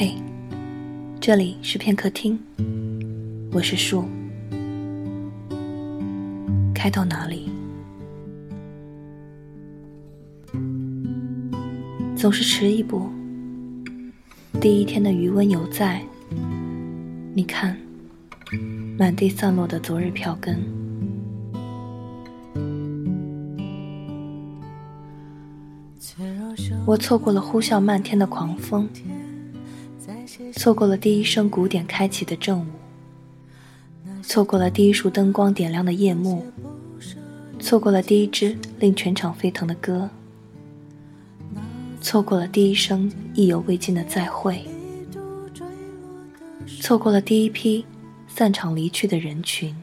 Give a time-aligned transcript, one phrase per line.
[0.00, 0.14] 嘿，
[1.18, 2.38] 这里是片刻听，
[3.50, 4.04] 我是树。
[6.72, 7.50] 开到哪里？
[12.14, 13.10] 总是迟一步。
[14.60, 16.00] 第一天的余温犹在，
[17.34, 17.76] 你看，
[18.96, 20.62] 满地散落的昨日票根。
[26.86, 28.88] 我错过了呼啸漫天的狂风，
[30.54, 32.66] 错过了第一声鼓点开启的正午，
[34.22, 36.46] 错过了第一束灯光点亮的夜幕，
[37.58, 40.08] 错过了第一支令全场沸腾的歌，
[42.00, 44.64] 错过了第一声意犹未尽的再会，
[46.80, 47.84] 错过了第一批
[48.28, 49.74] 散场离去的人群，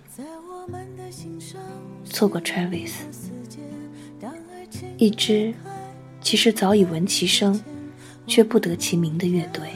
[2.06, 2.92] 错过 Travis，
[4.98, 5.53] 一支。
[6.22, 7.62] 其实早已闻其声，
[8.26, 9.70] 却不得其名的乐队。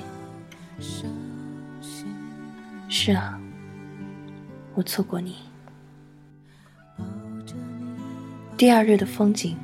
[2.88, 3.39] 是啊，
[4.73, 5.35] 我错过你。
[8.58, 9.55] 第二日的风景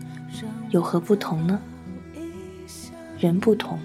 [0.69, 1.59] 有何不同呢？
[3.17, 3.79] 人不同，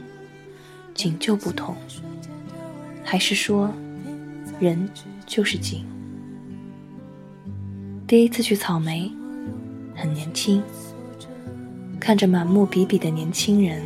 [0.95, 1.77] 景就不同，
[3.05, 3.73] 还是说，
[4.59, 4.89] 人
[5.27, 5.85] 就是景？
[8.07, 9.11] 第一次去草莓，
[9.95, 10.63] 很年轻。
[12.01, 13.83] 看着满目比比的年轻人，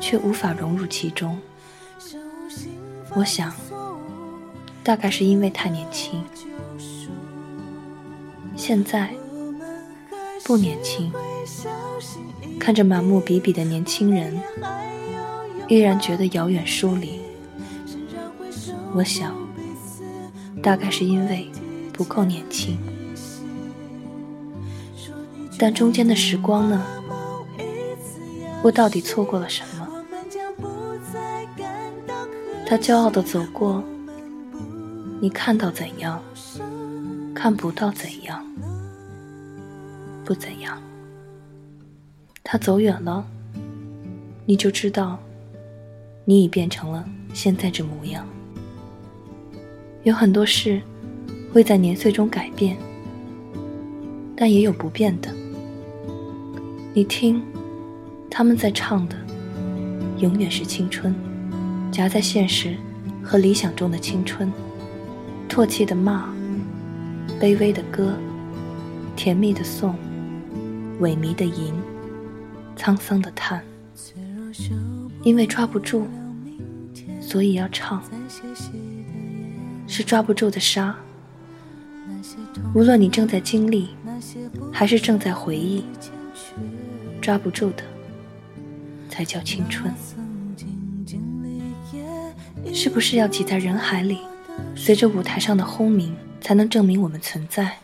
[0.00, 1.38] 却无法融入其中。
[3.14, 3.52] 我想，
[4.84, 6.22] 大概是因为太年轻。
[8.56, 9.10] 现在
[10.44, 11.10] 不年轻，
[12.58, 14.40] 看着满目比比的年轻人，
[15.68, 17.20] 依然觉得遥远疏离。
[18.94, 19.34] 我想，
[20.62, 21.50] 大概是因为
[21.92, 22.78] 不够年轻。
[25.58, 26.84] 但中间的时光呢？
[28.62, 29.79] 我到底错过了什么？
[32.70, 33.82] 他骄傲的走过，
[35.20, 36.22] 你看到怎样？
[37.34, 38.46] 看不到怎样？
[40.24, 40.80] 不怎样？
[42.44, 43.26] 他走远了，
[44.46, 45.18] 你就知道，
[46.24, 48.24] 你已变成了现在这模样。
[50.04, 50.80] 有很多事
[51.52, 52.76] 会在年岁中改变，
[54.36, 55.28] 但也有不变的。
[56.94, 57.42] 你听。
[58.30, 59.16] 他们在唱的，
[60.18, 61.12] 永远是青春，
[61.90, 62.76] 夹在现实
[63.22, 64.52] 和理想中的青春，
[65.48, 66.32] 唾弃的骂，
[67.40, 68.14] 卑微的歌，
[69.16, 69.94] 甜蜜的颂，
[71.00, 71.74] 萎靡的吟，
[72.76, 73.62] 沧桑的叹。
[75.22, 76.06] 因为抓不住，
[77.20, 78.02] 所以要唱，
[79.86, 80.96] 是抓不住的沙。
[82.74, 83.90] 无论你正在经历，
[84.72, 85.84] 还是正在回忆，
[87.20, 87.82] 抓不住的。
[89.10, 89.92] 才叫青春，
[92.72, 94.20] 是不是要挤在人海里，
[94.76, 97.78] 随着舞台上的轰鸣，才能证明我们存在？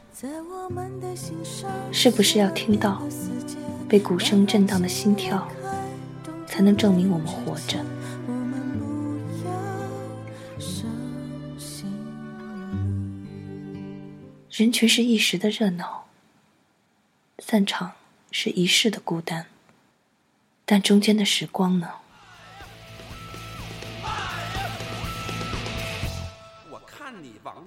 [1.93, 3.03] 是不是要听到
[3.89, 5.47] 被鼓声震荡的心跳，
[6.47, 7.79] 才能证明我们活着？
[14.51, 16.07] 人群是一时的热闹，
[17.39, 17.93] 散场
[18.31, 19.47] 是一世的孤单。
[20.65, 21.89] 但中间的时光呢？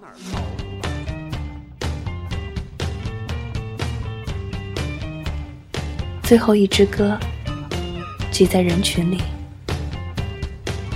[0.01, 0.13] 哪儿！
[6.23, 7.19] 最后一支歌，
[8.31, 9.21] 挤在人群里，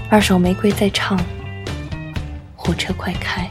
[0.10, 1.20] 二手玫瑰在唱，
[2.56, 3.50] 火车快开。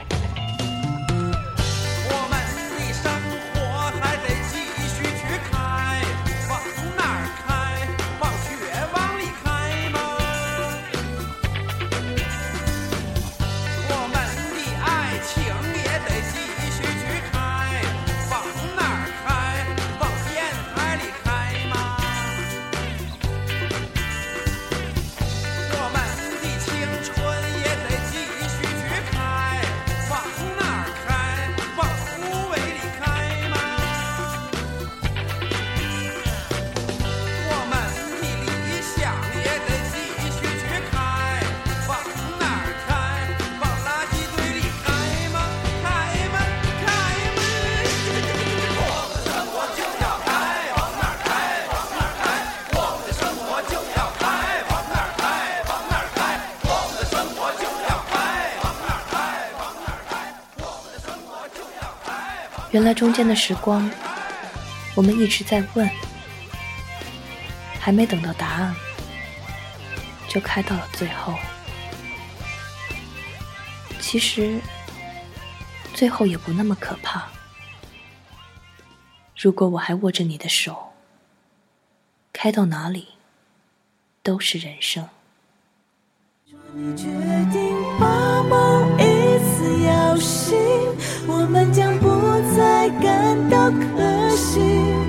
[62.72, 63.88] 原来中间的时光，
[64.94, 65.86] 我们一直在问，
[67.78, 68.74] 还没等到答案，
[70.26, 71.34] 就开到了最后。
[74.00, 74.58] 其实，
[75.92, 77.28] 最后也不那么可怕。
[79.38, 80.92] 如果我还握着你的手，
[82.32, 83.08] 开到哪里
[84.22, 85.06] 都是人生。
[86.74, 87.04] 你决
[87.52, 90.56] 定把梦一次摇醒，
[91.26, 91.91] 我们将
[94.36, 95.01] 心。